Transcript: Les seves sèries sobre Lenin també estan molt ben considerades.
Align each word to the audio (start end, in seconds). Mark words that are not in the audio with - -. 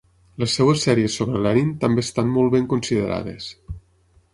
Les 0.43 0.55
seves 0.59 0.85
sèries 0.87 1.17
sobre 1.21 1.43
Lenin 1.47 1.69
també 1.85 2.07
estan 2.09 2.35
molt 2.39 2.59
ben 2.59 2.69
considerades. 2.77 3.57